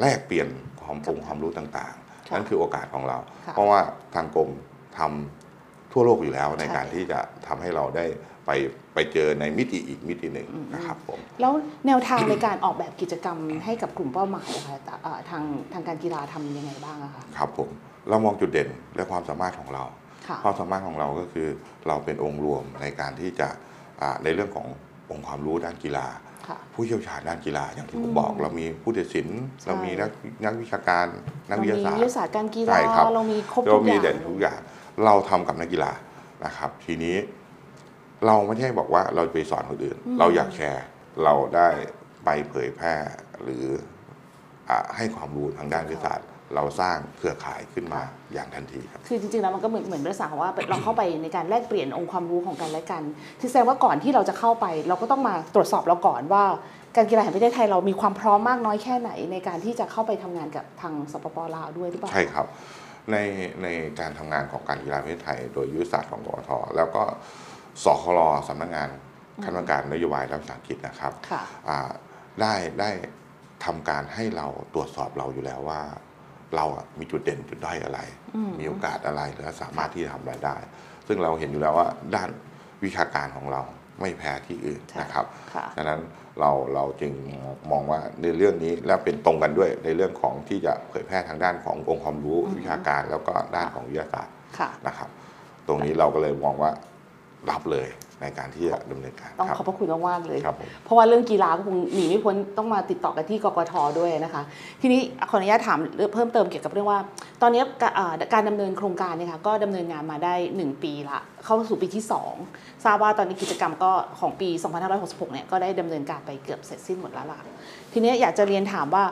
[0.00, 0.48] แลกเปลี่ยน
[0.82, 3.80] ความองค์ความรู้ต่างๆค่ะนั่นคือโอกาสของเราค่ะเพราะว่า
[4.14, 4.50] ทางกรม
[4.98, 8.06] ทำทั่วโลกอยู่แล้วในใช่การที่จะทำให้เราได้
[8.46, 8.50] ไป
[8.94, 11.52] ไปเจอในมิติอีกมิติหนึ่งอืมนะครับผมแล้ว
[11.86, 17.68] แนวทางในการออกแบบกิจกรรมให้กับกลุ่มเป้าหมายอะค่ะแต่เอ่อทางทางการกีฬาทำยังไงบ้างอะคะครับผม
[18.08, 19.84] เรามองจุดเด่นและความสามารถของเรา
[20.28, 21.48] ค่ะความสามารถของเราก็คือ
[21.88, 23.48] เราเป็นองค์รวมในการที่จะ
[24.00, 24.66] อ่าในเรื่องของ
[25.10, 26.25] องค์ความรู้ด้านกีฬาค่ะ
[26.74, 29.28] ผู้เชี่ยวชาญด้านกีฬาอย่างที่ผอืมมบอก เรามีผู้ตัดสิน
[29.62, 30.10] ใช่เรามีนัก
[30.44, 31.06] นักวิชาการ
[31.50, 34.58] นักเราวิมีทยาศาสตวิทยาร์ศาสตร์การกีฬาใช่ครับเรามีครบเราทุกอมีย่างเด่นทุกอย่าง
[35.04, 35.92] เราทำกับนักกีฬา
[36.44, 37.16] นะครับ ทีนี้
[38.26, 40.84] เราไม่ใช่บอกว่าเราจะไปสอนคนอื่นอืมเราอยากแชร์
[41.24, 41.68] เราได้
[42.24, 42.94] ไปเผยแพร่
[43.42, 43.66] หรือ
[44.68, 53.02] อ่าให้ความรู้ทางด้านวิทยาศาสตร์ เราสร้างเครือข่ายขึ้นมาอย่างทันทีครับ คือจริงๆแล้วมันก็เหมือนเหมือนลักษณะของว่าเราเข้าไปในการแลกเปลี่ยนองค์ความรู้ของกันและกัน
[53.40, 56.44] ที่แสดงว่าก่อนที่เราจะเข้าไป เราก็ต้องมาตรวจสอบเราก่อนว่า
[56.96, 62.46] การกีฬาแห่งประเทศไทยเรามีความพร้อมมากน้อยแค่ไหน ในการที่จะเข้าไปทำงานกับทางสปปลาวด้วยหรือเปล่าใช่ครับ
[63.12, 63.16] ใน
[63.62, 63.68] ใน
[64.00, 67.02] การทำงานของการกีฬาแห่งประเทศไทย โดยยุทธศาสตร์ของกรทแล้วก็
[67.84, 68.88] สคลสำนักงาน
[69.44, 71.90] คณะกรรมการนโยบายและภาษาอังกฤษนะครับค่ะอ่า
[72.40, 72.90] ได้ได้
[73.64, 75.82] ทำการให้เราตรวจสอบเราอยู่แล้วว่า
[76.54, 78.00] เราอะมีจุดเด่นจุดด้อยอะไร
[78.34, 80.56] อืมมีโอกาสอะไรและสามารถที่จะทำรายได้
[81.06, 82.28] ซึ่งเราเห็นอยู่แล้วว่าด้าน
[82.84, 83.62] วิชาการของเรา
[84.00, 86.00] ไม่แพ้ที่อื่นใช่นะครับค่ะดังนั้น
[86.40, 87.12] เราเราจึง
[87.70, 95.08] มองว่าในเรื่องนี้และเป็นตรงกันด้วยในเรื่องของที่จะเผยแพร่ทางด้านขององค์ความรู้อือฮึวิชาการแล้วก็ด้านของวิทยาศาสตร์ค่ะนะครับ
[95.66, 96.70] ตรงนี้เราก็เลยมองว่า
[97.50, 97.88] รับเลย
[98.22, 104.42] ในการที่จะดำเนินการต้องครับขอบพระคุณมากๆเลยครับผมเพราะว่าเรื่องกีฬาก็คงหนีไม่พ้นต้องมาติดต่อกันที่กกทด้วยนะคะ
[104.82, 105.00] ทีนี้
[105.30, 105.78] ขออนุญาตถาม
[106.14, 106.98] เพิ่มเติมเกี่ยวกับเรื่องว่า
[107.42, 112.04] ตอนนี้กะอ่าการดำเนินโครงการเนี่ยค่ะก็ดำเนินงานมาได้ 1 ปีละเข้าสู่ปีที่
[112.44, 114.48] 2 ทราบว่าตอนนี้กิจกรรมก็ของปี
[114.90, 117.38] 2566 เนี่ยก็ได้ดำเนินการไปเกือบเสร็จสิ้นหมดแล้วล่ะ
[117.92, 119.04] ทีนี้อยากจะเรียนถามว่า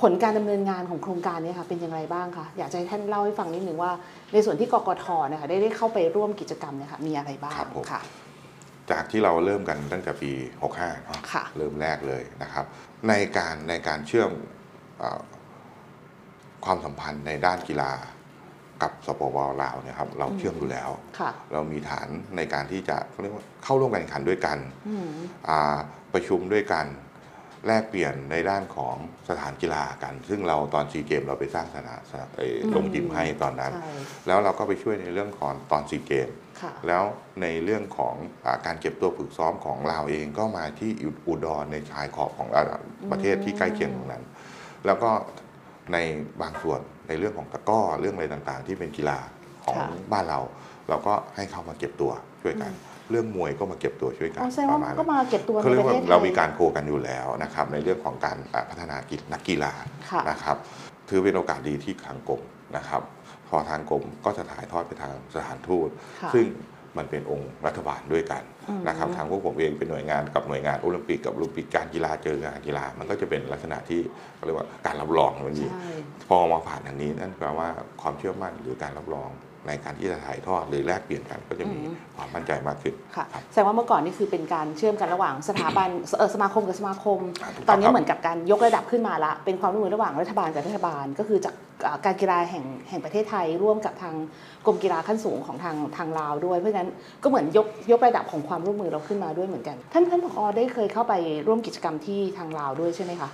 [0.00, 3.92] ผลการดำเนินงานของโครงการเนี้ค่ะเป็นอย่างไรบ้างคะอยากจะให้ท่านเล่าให้ฟังนิดนึงว่า
[4.32, 8.00] ในส่วนที่กกทนะคะได้ได้เข้าไปร่วมกิจกรรมเนี่ยค่ะมีอะไรบ้างครับผม ค่ะ
[8.90, 10.32] จากที่เราเริ่มกันตั้งแต่ปี
[10.68, 12.64] 65เนาะค่ะ เริ่มแรกเลยนะครับ
[13.08, 14.30] ในการในการเชื่อม
[14.98, 15.20] เอ่อ
[16.64, 17.92] ความสัมพันธ์ในด้านกีฬา
[18.82, 25.08] กับสปปลาวเนี่ยครับเราอืมเชื่อมอยู่แล้ว ค่ะเรามีฐานในการที่จะเขาเรียกว่าเข้าร่วมการแข่งขันด้วยกัน อืม
[25.48, 25.78] อ่า
[26.14, 26.86] ประชุมด้วยกัน
[27.66, 28.96] แลกเปลี่ยนในด้านของ
[29.28, 33.92] สถานกีฬากัน ซึ่งเราตอนซีเกมเราไปสร้างสนามสนามเอ่ออืมลงยิมให้ตอนนั้นใช่
[34.26, 36.28] แล้วเราก็ไปช่วยในเรื่องของตอนซีเกม
[36.60, 37.04] ค่ะแล้ว
[37.42, 40.90] ในเรื่องของอาการเก็บตัวฝึกซ้อมของเราเองก็มาที่
[41.28, 42.64] อุดรในชายขอบของอ่า
[43.10, 44.24] ประเทศที่ใกล้เคียงตรงนั้น
[44.86, 45.10] แล้วก็
[45.92, 45.96] ใน
[46.42, 49.18] บางส่วนในเรื่องของตะกร้อเรื่องอะไรต่างๆ ที่เป็นกีฬา
[49.64, 50.40] ของค่ะบ้านเรา
[50.88, 52.72] เราก็ให้เข้ามาเก็บตัวช่วยกัน
[53.10, 59.72] เรื่องมวยก็มาเก็บตัวช่วยกันอ๋อแสดงปว่าระมาณก็นั้นมาเก็บตัวในเขาเรียปกระว่าเทศไทยเรามีการโคกันอยู่แล้วนะครับในเรื่องของการอ่าพัฒนากีฬานักกีฬา
[60.10, 60.56] ค่ะนะครับ
[61.08, 62.42] ถือเป็นโอกาสดีที่ทางกรม
[62.76, 63.02] นะครับ
[63.48, 65.88] พอทางกรมก็จะถ่ายทอดไปทางสถานทูต
[66.22, 66.46] ค่ะซึ่ง
[66.98, 74.00] มันเป็นองค์รัฐบาลด้วยกันอืมนะครับทางพวกผมเองเป็นหน่วยงานกับหน่วยงานโอลิมปิกกับโอลิมปิกการกีฬาเจอการกีฬา มันก็จะเป็นลักษณะที่
[74.34, 75.90] เขาเรียกว่าการรับรองมันมีใช่
[76.28, 77.68] พอมาผ่านทางนี้นั่นแปลว่า
[78.02, 79.30] ความเชื่อมั่นหรือการรับรอง
[79.66, 91.54] ในการที่จะถ่ายทอดหรือแลกเปลี่ยนกันก็จะมีอืมความมั่นใจมากขึ้นค่ะครับแสดงว่าเมื่อก่อนนี่คือเป็นการเชื่อมกันระหว่างสถาบันเออสมาคมกับสมาคมอ่าถูกตอนนี้ครับเหมือนกับการยกระดับขึ้นมาละ เป็นความร่วมมือระหว่างรัฐบาลกับรัฐบาล ก็คือจาก
[91.86, 94.14] อ่าการกีฬาแห่งแห่งประเทศไทย ร่วมกับทาง
[94.66, 96.90] กรมกีฬาขั้นสูงของทางทางลาวด้วย เพราะฉะนั้น
[97.22, 101.14] ก็เหมือนยกยกระดับของความร่วมมือเราขึ้นมาด้วยเหมือนกัน ท่านท่านผอได้เคยเข้าไป
[101.46, 103.30] ร่วมกิจกรรมที่ทางลาวด้วยใช่ไหมคะ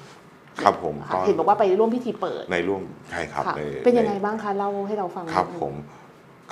[0.62, 5.74] ครับผมค่ะก็เห็นบอกว่าไปร่วมพิธีเปิดในร่วมใช่ครับค่ะในเป็นยังไงในบ้างคะเล่าให้เราฟังครับนิดนึงผม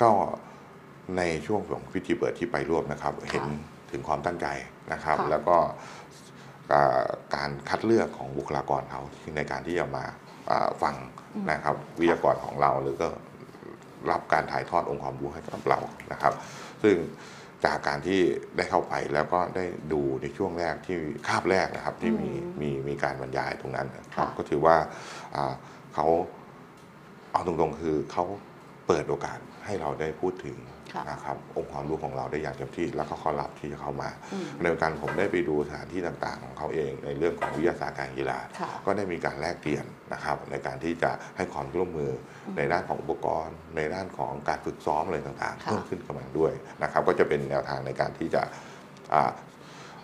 [0.03, 0.11] ก็
[1.17, 3.45] ในช่วงของพิธีเปิดที่ไปร่วมนะครับ เห็น
[3.91, 4.47] ถึงความตั้งใจ
[4.93, 5.57] นะครับค่ะแล้วก็
[6.73, 7.03] อ่า
[7.35, 9.01] การคัดเลือกของบุคลากรเขา
[9.37, 10.05] ในการที่จะมา
[10.51, 10.95] อ่าฟัง
[11.51, 13.07] นะครับวิทยากรของเราหรือก็
[14.11, 15.79] รับการถ่ายทอดองค์ความรู้ให้กับเรา
[16.11, 16.33] นะครับ
[16.83, 16.95] ซึ่ง
[17.65, 18.19] จากการที่
[18.57, 24.75] ได้เข้าไปแล้วก็ได้ดูในช่วงแรกที่คาบแรกนะครับที่มีอืมมีมีการบรรยายตรงนั้นนะครับค่ะก็ถือว่า
[25.35, 25.53] อ่า
[25.93, 26.07] เขา
[27.31, 28.25] เอาตรงๆคือเขา
[28.87, 30.57] เปิดโอกาสให้เราได้พูดถึง
[30.93, 42.11] ค่ะนะครับองค์ความรู้ของเราได้อย่างเต็มที่แล้วก็เขารับที่จะเข้ามาอืมในการผมได้ไปดูสถานที่ต่างๆ ของเขาเองในเรื่องของวิทยาศาสตร์การกีฬาค่ะก็ได้มีการแลกเปลี่ยนนะครับ ในการที่จะให้ความร่วมมือ
[42.47, 48.41] อในด้านของอุปกรณ์ ในด้านของการฝึกซ้อมอะไรต่างๆค่ะเพิ่มขึ้นกับมันด้วยนะครับ ก็จะเป็นแนวทางในการที่จะ
[49.13, 49.31] อ่า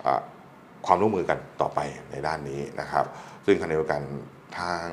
[0.06, 0.22] อ่า
[0.86, 1.80] ความร่วมมือกันต่อไป
[2.12, 3.06] ในด้านนี้นะครับ
[3.46, 4.02] ซึ่งขณะเดียวกัน
[4.60, 4.86] ทาง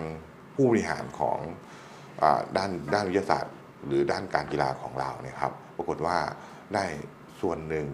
[0.54, 1.38] ผู้บริหารของ
[2.22, 3.54] อาด้านด้านวิทยาศาสตร์
[3.86, 6.16] หรือด้านการกีฬาของเราเนี่ยครับปรากฏว่า
[6.74, 6.84] ได้
[7.40, 7.86] ส่วนหนึ่ง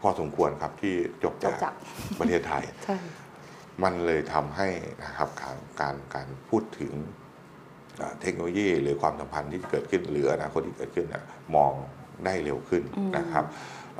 [0.00, 1.74] พอสมควรครับที่จบจบจากจาก
[2.20, 2.96] ประเทศไทยใช่
[3.82, 4.68] มันเลยทำให้
[5.04, 6.92] นะครับการการการพูดถึง
[8.00, 11.24] อ่าเทคโนโลยีหรือความสัมพันธ์ที่เกิดขึ้นหรืออนาคตที่เกิดขึ้นน่ะ
[11.56, 11.72] มอง
[12.24, 13.44] ได้เร็วขึ้นอืมนะครับ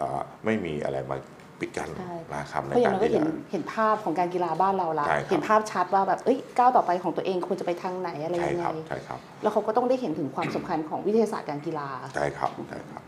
[0.00, 1.16] อ่าไม่มีอะไรมา
[1.64, 13.02] ปิดกั้นใช่นะครับเพในราะอย่างการเราก็ที่เห็นจะเห็นภาพของการกีฬาบ้านเราละใช่ครับเห็นภาพชัดว่าแบบเอ้ยก้าวต่อไปของตัวเองควรจะไปทางไหนอะไรใช่ยังคไงรับใช่ครับแล้วเขาก็ต้องได้เห็นถึงความสำคัญของวิทยาศาสตร์การกีฬาใช่ครับใช่ครับ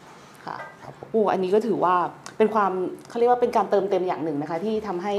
[0.46, 1.94] ค่ะครับผมโอ้อันนี้ก็ถือว่า
[2.38, 2.72] เป็นความ
[3.08, 5.14] เขาเรียกว่าเป็นการเติมเต็มอย่างหนึ่งนะคะ ที่ทำให้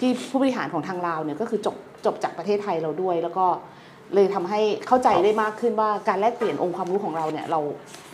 [0.00, 1.76] ที่ผู้บริหารของทางลาวเนี่ยก็คือจบ
[2.06, 3.46] จบจากประเทศไทยเราด้วย แล้วก็
[4.14, 7.60] เลยทำให้เข้าใจได้มากขึ้นว่าการแลกเปลี่ยนองค์ความรู้ของเราเนี่ยเรา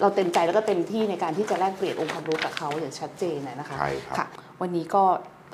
[0.00, 4.26] เราเต็มใจแล้วก็เต็มที่ในการที่จะแลกเปลี่ยนองค์ความรู้กับเขาอย่างชัดเจนนะนะคะใช่ครับค่ะ
[4.60, 5.04] วันนี้ก็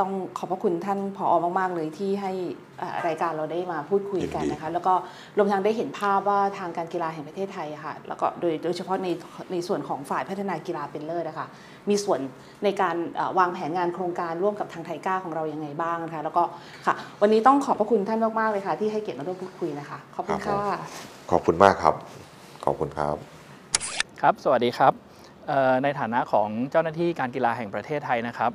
[0.01, 2.33] ต้องขอบพระคุณท่านผอมาก ๆ เลยที่ให้
[2.79, 4.95] เอ่อรายการเราได้มาพูดคุยกันยินดีนะคะ แล้วก็
[5.38, 9.09] รวมทั้งได้เห็นภาพว่าทางการกีฬาแห่งประเทศไทยอะค่ะ แล้วก็โดยโดยเฉพาะใน
[9.53, 11.47] ในส่วนของฝ่ายพัฒนากีฬาเป็นเลิศนะคะ
[11.88, 12.21] มีส่วน
[12.64, 16.43] ในการเอ่อวางแผนงานโครงการร่วมกับทางไทก้าของเรายังไงบ้างนะคะ แล้วก็
[16.87, 20.83] ค่ะ วันนี้ต้องขอบพระคุณท่านมาก ๆ เลยค่ะ ที่ให้เกียรติมาร่วมพูดคุยนะคะ ขอบคุณครับค่ะผ
[21.27, 21.95] มขอบคุณมากครับ
[22.64, 23.17] ขอบคุณครับ
[24.21, 24.93] ครับ สวัสดีครับ
[25.49, 28.53] เอ่อในฐานะของเจ้าหน้าที่การกีฬาแห่งประเทศไทยนะครับ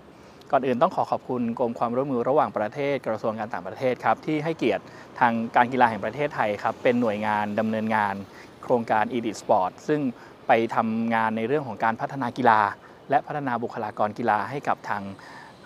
[0.52, 4.84] ก่อนอื่นต้องขอขอบคุณกรมความร่วมมือระหว่างประเทศกระทรวงการต่างประเทศครับที่ให้เกียรติ
[5.20, 8.16] ทางการกีฬาแห่งประเทศไทยครับเป็นหน่วยงานดำเนินงาน
[8.64, 10.02] โครงการ e d i t Sport ซึ่ง
[10.48, 12.62] ไปทำงานในเรื่องของการพัฒนากีฬา
[13.10, 15.04] และพัฒนาบุคลากรกีฬาให้กับทาง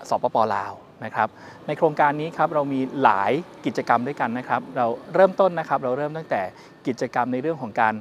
[0.10, 0.74] สปปลาว
[1.06, 1.28] นะครับ
[1.68, 3.32] ในโครงการนี้ครับเรามีหลาย
[3.66, 6.42] กิจกรรมด้วยกันนะครับ เราเริ่มต้นนะครับเราเริ่มตั้งแต่
[6.88, 7.94] กิจกรรมในเรื่องของการ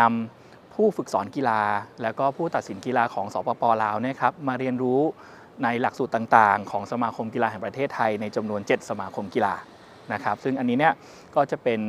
[0.00, 1.60] นำผู้ฝึกสอนกีฬา
[2.02, 5.00] แล้วก็ผู้ตัดสินกีฬาของสปปลาวเนี่ยครับมาเรียนรู้
[5.62, 9.54] ในหลักสูตรต่างๆ ของสมาคมกีฬาแห่งประเทศไทยในจำนวน 7 สมาคมกีฬา
[10.12, 10.94] นะครับซึ่งอันนี้เนี่ย
[11.34, 11.80] ก็จะเป็น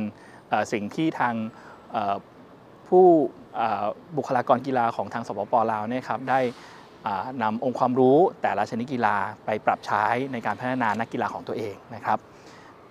[0.72, 1.34] สิ่งที่ทาง
[2.88, 3.06] ผู้
[4.16, 6.40] บุคลากรกีฬาของทางสปปลาวเนี่ยครับได้
[7.06, 12.18] อ่านำองค์ความรู้แต่ละชนิดกีฬาไปปรับใช้ในการพัฒนานักกีฬาของตัวเองนะครับ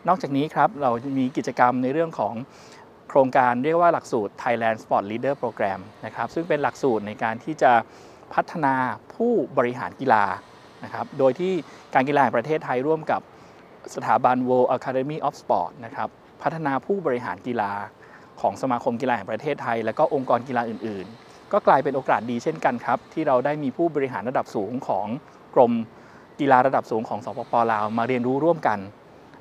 [0.07, 2.33] นอกจากนี้ครับเรามีกิจกรรมในเรื่องของ
[3.09, 7.71] โครงการเรียกว่าหลักสูตร Thailand Sport Leader Program นะครับซึ่งเป็นหลักสูตรในการที่จะ
[8.33, 8.73] พัฒนา
[9.15, 10.25] ผู้บริหารกีฬา
[10.85, 11.53] นะครับโดยที่
[11.93, 13.21] การกีฬาแห่งประเทศไทยร่วมกับ
[13.95, 16.09] สถาบัน World Academy of Sport นะครับ
[16.41, 17.71] พัฒนาผู้บริหารกีฬา
[18.41, 25.07] ของสมาคมกีฬาแห่งประเทศไทย และก็องค์กรกีฬาอื่น ๆ ก็กลายเป็นโอกาสดีเช่นกันครับ ที่เราได้มีผู้บริหารระดับสูงของ
[25.55, 25.71] กรม
[26.39, 28.79] กีฬาระดับสูงของสปปลาวมาเรียนรู้ร่วมกัน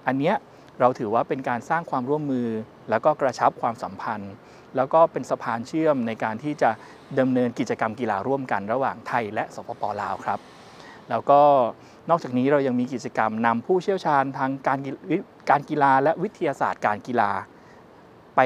[0.07, 0.35] อันเนี้ย
[0.81, 2.49] เราถือว่าเป็นการสร้างความร่วมมือ
[2.91, 4.33] แล้วก็กระชับความสัมพันธ์
[4.77, 6.71] แล้วก็เป็นสะพานเชื่อมในการที่จะ
[7.19, 10.39] ดำเนินกิจกรรมกีฬาร่วมกันระหว่างไทยและสปปลาวครับ
[11.11, 11.41] แล้วก็
[12.11, 15.17] นอกจากนี้เรายังมีกิจกรรมนำผู้เชี่ยวชาญทางการกีวิ
[15.51, 17.31] การกีฬาและวิทยาศาสตร์การกีฬา
[18.37, 18.41] ไป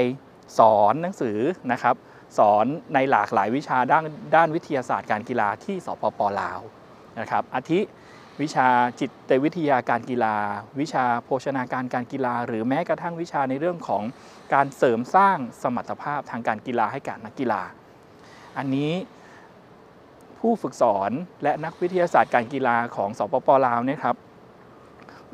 [0.58, 1.38] สอนหนังสือ
[1.72, 1.94] นะครับ
[2.38, 4.04] สอนในหลากหลายวิชาด้าน
[4.36, 6.60] ด้านวิทยาศาสตร์การกีฬาที่สปปลาว
[7.20, 7.80] นะครับอาทิ
[8.40, 8.68] วิชา
[9.00, 10.36] จิตวิทยาการกีฬา
[10.80, 14.02] วิชาโภชนาการการกีฬา หรือแม้กระทั่งวิชาในเรื่องของ
[14.54, 17.62] การเสริมสร้างสมรรถภาพทางการกีฬาให้กับนักกีฬา
[18.58, 18.92] อันนี้
[20.40, 21.10] ผู้ฝึกสอน
[21.42, 24.16] และนักวิทยาศาสตร์การกีฬาของสปปลาวเนี่ยครับ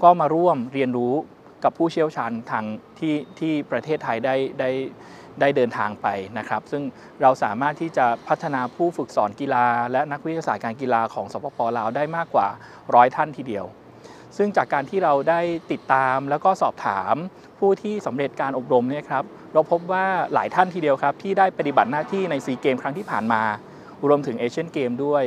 [0.03, 1.15] ก็มาร่วมเรียนรู้
[1.65, 2.65] กับผู้เชี่ยวชาญทาง
[2.99, 4.71] ที่ที่ประเทศไทยได้ได้
[5.41, 6.07] ได้เดินทางไป
[6.39, 6.83] นะครับ ซึ่ง
[7.23, 12.49] เราสามารถที่จะพัฒนาผู้ฝึกสอนกีฬา และนักวิทยาศาสตร์การกีฬาของสปปลาวได้มากกว่า
[12.95, 13.65] ร้อยท่านทีเดียว
[14.37, 15.41] ซึ่งจากการที่เราได้
[15.73, 17.15] ติดตามแล้วก็สอบถาม
[17.59, 23.43] ผู้ที่สำเร็จการอบรมเนี่ยครับเราพบว่าหลายท่านทีเดียวครับที่ได้ปฏิบัติหน้าที่ในซีเกมส์ครั้งที่ผ่านมา
[24.09, 25.25] รวมถึงเอเชียนเกมส์ด้วย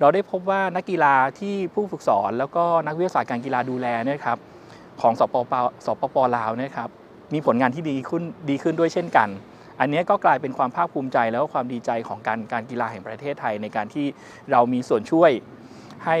[0.00, 4.38] เราได้พบว่านักกีฬาที่ผู้ฝึกสอน แล้วก็นักวิทยาศาสตร์การกีฬาดูแลเนี่ยครับ
[5.00, 5.52] ของสปป
[5.86, 6.90] สปปลาวเนี่ยครับ
[7.34, 9.28] มีผลงานที่ดีขึ้นดีขึ้นด้วยเช่นกัน
[9.80, 14.06] อันนี้ก็กลายเป็นความภาคภูมิใจแล้วก็ความดีใจของการการกีฬาแห่งประเทศไทยในการที่
[14.50, 15.30] เรามีส่วนช่วย
[16.06, 16.18] ให้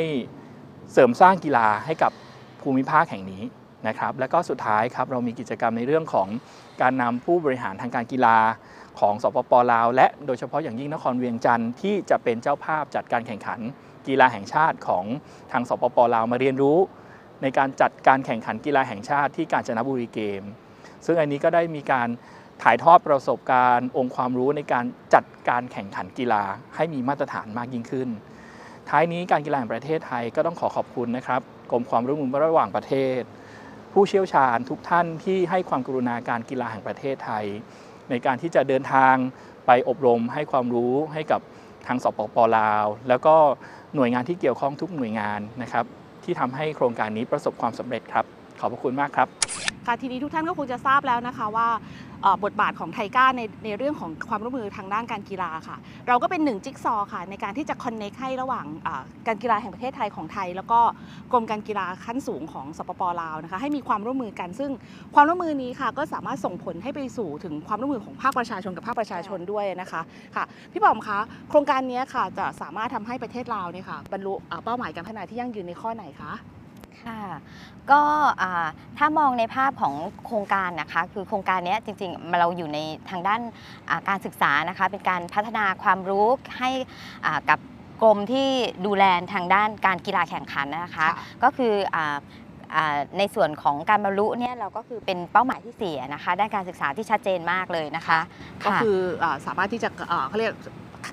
[0.92, 2.12] เสริมสร้างกีฬาให้กับ
[2.62, 3.42] ภูมิภาคแห่งนี้
[3.88, 6.28] นะครับ และก็สุดท้ายครับเรามีกิจกรรมในเรื่องของ
[6.82, 8.36] การนำผู้บริหารทางการกีฬา
[9.00, 13.60] ของสปปลาว และโดยเฉพาะอย่างยิ่งนครเวียงจันทร์ที่จะเป็นเจ้าภาพจัดการแข่งขัน
[14.06, 15.04] กีฬาแห่งชาติของ
[15.52, 16.78] ทางสปปลาวมาเรียนรู้
[17.42, 20.42] ในการจัดการแข่งขันกีฬาแห่งชาติที่กาญจนบุรีเกม
[21.06, 22.08] ซึ่งอันนี้ก็ได้มีการ
[22.62, 24.84] ถ่ายทอดประสบการณ์ องค์ความรู้ในการ
[25.14, 26.42] จัดการแข่งขันกีฬา
[26.76, 28.08] ให้มีมาตรฐานมากยิ่งขึ้น
[28.88, 33.20] ท้ายนี้การกีฬาแห่งประเทศไทยก็ต้องขอขอบคุณนะครับกรมความร่วมมือระหว่างประเทศ
[33.92, 37.44] ผู้เชี่ยวชาญทุกท่านที่ให้ความกรุณาการกีฬาแห่งประเทศไทย
[38.10, 39.14] ในการที่จะเดินทาง
[39.66, 41.40] ไปอบรมให้ความรู้ให้กับ
[41.86, 43.34] ทางสปปลาว แล้วก็
[43.94, 45.84] หน่วยงานที่เกี่ยวข้องทุกหน่วยงานนะครับ
[46.24, 48.24] ที่ทำให้โครงการนี้ประสบความสำเร็จครับ
[48.60, 49.28] ขอบพระคุณมากครับ
[49.86, 51.68] ค่ะทีนี้ทุกท่านก็คงจะทราบแล้วนะคะว่า
[52.44, 55.76] บทบาทของไทก้าในในเรื่องของความร่วมมือทางด้านการกีฬาค่ะ
[56.08, 58.66] เราก็เป็นหนึ่งจิ๊กซอว์ค่ะในการที่จะคอนเน c ให้ระหว่าง
[59.26, 60.80] การกีฬาแห่งประเทศไทยของไทย แล้วก็
[61.32, 64.70] กรมการกีฬาขั้นสูงของสปปลาวนะคะให้มีความร่วมมือกัน ซึ่ง
[65.14, 70.00] ความร่วมมือนี้ค่ะก็สามารถส่งผลให้ไปสู่ถึงความร่วมมือของภาคประชาชนกับภาคประชาชนด้วยนะคะ
[70.36, 71.18] ค่ะพี่บอมคะ
[71.50, 76.32] โครงการนี้ค่ะจะสามารถทำให้ประเทศลาวเนี่ยค่ะบรรลุเป้าหมายการพัฒนาที่ยั่งยืนในข้อไหนคะ
[77.04, 77.22] ค่ะ
[77.90, 78.02] ก็
[78.42, 78.66] อ่า
[78.98, 79.94] ถ้ามองในภาพของ
[80.26, 82.78] โครงการนะคะคือโครงการเนี้ยจริงๆเราอยู่ใน
[83.10, 83.40] ทางด้าน
[83.88, 86.26] อ่าการศึกษานะคะเป็นการพัฒนาความรู้
[86.58, 86.70] ให้
[87.26, 87.58] อ่ากับ
[88.02, 88.48] กรมที่
[88.86, 91.08] ดูแลทางด้านการกีฬาแข่งขันนะคะค่ะ
[91.42, 92.16] ก็คืออ่า
[92.74, 98.20] อ่าในส่วนของการบรรลุเนี่ยเราก็คือเป็นเป้าหมายที่สี่นะคะด้านการศึกษาที่ชัดเจนมากเลยนะคะ
[98.64, 100.54] ก็คืออาสามารถที่จะอ่าเขาเรียก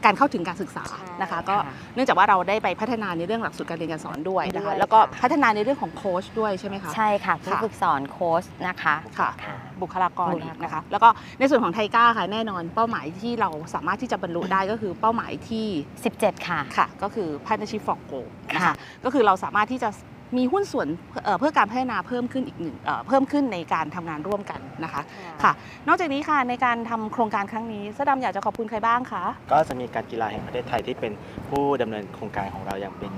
[0.08, 1.56] การเข้าถึงการศึกษาใช่นะคะค่ะก็
[1.96, 15.66] เนื่องจากว่าเราได้ไปพัฒนาในเรื่องหลักสูตรการเรียนการสอนด้วยนะด้คะวยแล้วก็ค่ะพัฒนาในเรื่องของโค้ชด้วยใช่ไหมคะใช่ค่ะผู้ค่ะฝึกสอนโค้ชนะคะค่ะค่ะบุคลากรบุคลากรนะคะ แล้วก็ในส่วนของไทก้าค่ะแน่นอนเป้าหมายที่เราสามารถที่จะบรรลุได้ก็คือเป้าหมายที่
[16.08, 19.90] 17 ค่ะค่ะ ก็คือ partnership for goal นะค่ะคะก็คือเราสามารถที่จะ
[20.38, 20.88] มีหุ้นส่วน
[21.24, 25.02] เอ่อเพื่อการพัฒนาเพิ่มขึ้นอีกหนึ่งเอ่อเพิ่มขึ้นในการทำงานร่วมกันนะคะ
[25.44, 25.52] ค่ะ
[25.88, 31.12] นอกจากนี้ค่ะในการทำโครงการครั้งนี้สดำอยากจะขอบคุณใครบ้างคะก็จะมีการกีฬาแห่งประเทศไทยที่เป็น
[31.50, 33.12] ผู้ดำเนินโครงการของเราอย่างเป็น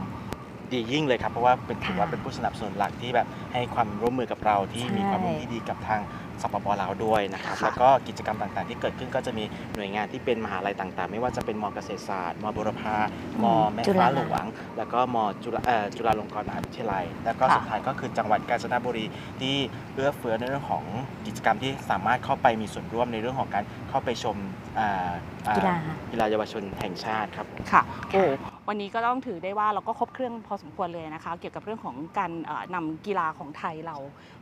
[0.71, 6.01] ดียิ่งเลยครับเพราะว่าเป็นถือว่าเป็นผู้สนับสนุนหลักที่แบบให้ความร่วมมือกับเราที่ใช่มีความร่วมมือที่ดีกับทาง
[6.41, 9.43] สปปลาวด้วยนะครับค่ะแล้วก็กิจกรรมต่างๆ ที่เกิดขึ้นก็จะมี
[9.75, 12.95] หน่วยงานที่เป็นมหาลัยต่าง ๆ ไม่ว่าจะเป็นมเกษตรศาสตร์มบุรพา
[13.43, 14.45] มแม่จุฟ้าฬาหลวง
[14.77, 19.05] แล้วก็มจุฬาเอ่อจุฬาลงกรณ์มหาวิทยาลัย แล้วก็ค่ะสุดท้ายก็คือจังหวัดกาญจนบุรี
[19.41, 19.55] ที่
[19.93, 20.83] เอื้อเฟื้อในเรื่องของ
[21.25, 24.35] กิจกรรมที่สามารถเข้าไปมีส่วนร่วมในเรื่องของการเข้าไปชม
[24.79, 25.11] อ่า
[25.47, 25.75] อ่กีฬา
[26.11, 28.23] กีฬาเยาวชนแห่งชาติครับค่ะโอ้
[28.69, 33.97] วันนี้ก็ต้องถือได้ว่าเราก็ครบเครื่องพอสมควรเลยนะคะ เกี่ยวกับเรื่องของการเอ่อนำกีฬาของไทยเรา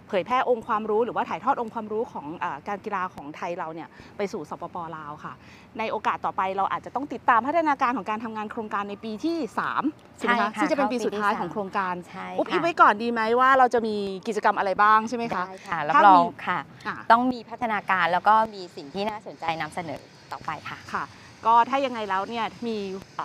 [0.08, 3.88] เผยแพร่องค์ความรู้หรือว่าถ่ายทอดองค์ความรู้ของเออการกีฬาของไทยเราเนี่ย
[4.18, 5.34] ไปสู่สปปลาวค่ะ
[5.80, 13.96] ในโอกาสต่อไปเราอาจจะต้องติดตามพัฒนาการของการทำงานโครงการในปีที่3ใช่ไหมใช่คะค่ะซึ่งจะเป็นปีเข้าปีสุดท้ายที่ของสามโครงการใช่อุ๊บอิ๊บค่ะไว้ก่อนดีไหมว่าเราจะมี
[14.28, 21.04] กิจกรรมอะไรบ้างใช่ไหมคะได้ค่ะรับถ้ารอมีงค่ะอะ ต้องมีพัฒนาการแล้วก็มีสิ่งที่น่าสนใจนำเสนอต่อไปค่ะค่ะ
[21.46, 22.78] ก็ถ้ายังไงแล้วเนี่ยมี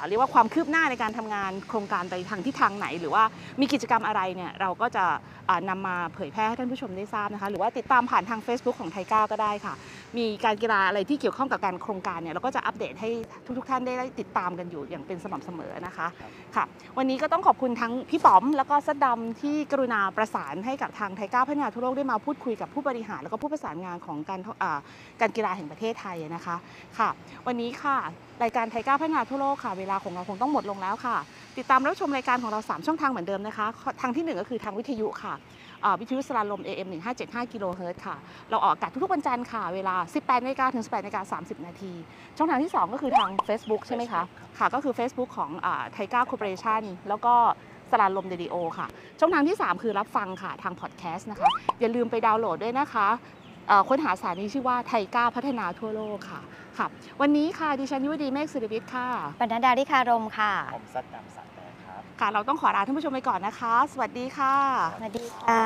[0.09, 3.25] เรียกว่าความคืบหน้าในการทำงานโครงการไปทางทิศทางไหน หรือว่า
[3.61, 5.05] มีกิจกรรมอะไรเนี่ยเราก็จะ
[5.49, 9.75] อ่านำมาเผยแพร่ให้ท่านผู้ชมได้ทราบนะคะ หรือว่าติดตามผ่านทาง Facebook ของไทก้าก็ได้ค่ะ
[10.19, 13.11] มีการกีฬาอะไรที่เกี่ยวข้องกับการโครงการเนี่ยเราก็จะอัปเดตให้
[13.59, 16.07] ทุกๆ ท่านได้ติดตามกันอยู่อย่างเป็นสม่ำเสมอนะคะ
[16.57, 16.65] ค่ะ
[16.99, 24.79] วันนี้ก็ต้องขอบคุณทั้งพี่ป๋อม แล้วก็ซัดดำที่กรุณาประสานให้กับทางไทก้าพัฒนาทั่วโลกได้มาพูดคุยกับผู้บริหาร แล้วก็ผู้ประสานงานของการอ่า
[25.21, 26.57] การกีฬาแห่งประเทศไทยนะคะ
[26.99, 27.09] ค่ะ
[27.47, 27.97] วันนี้ค่ะ
[28.43, 31.17] รายการ TICA พัฒนาทั่วโลกค่ะเวลาของเราคงต้องหมดลงแล้วค่ะ
[31.59, 33.67] ติดตามรับชมรายการของเรา 3 ช่องทางเหมือนเดิมนะคะ
[34.01, 35.32] ทางที่ 1 ก็คือทางวิทยุค่ะ
[35.85, 36.89] อ่าวิทยุสราญรมย์ AM
[37.21, 38.17] 1575 กิโลเฮิรตซ์ค่ะ
[38.51, 41.93] เราออกอากาศทุกๆวันจันทร์ค่ะ เวลา 18นาฬิกาถึง 18นาฬิกา30 นาที
[42.37, 44.23] ช่องทางที่ 2 ก็คือทาง Facebook ใช่ไหมคะ
[44.59, 45.51] ค่ะ ก็คือ Facebook ของ
[45.93, 47.35] TICA Corporation แล้วก็
[47.91, 48.87] สราญรมเดดิโอค่ะ
[49.21, 51.49] ช่องทางที่ 3 คือรับฟังค่ะทางพอดแคสต์นะคะ
[51.81, 53.09] อย่าลืมไปดาวน์โหลดด้วยนะคะ
[53.69, 56.41] เอ่อค้นหาสถานีชื่อว่าไทก้าพัฒนาทั่วโลกค่ะ
[56.79, 56.87] ค่ะ
[57.21, 61.42] วันนี้ค่ะดิฉันยุวดีเมฆศิริวิทย์ค่ะปนัดดาริคารมค่ะผมซัดดำสักแดงครับ
[62.21, 64.57] ค่ะ เราต้องขอลาท่านผู้ชมไปก่อนนะคะ สวัสดีค่ะ
[64.99, 65.63] สวัสดีค่ะ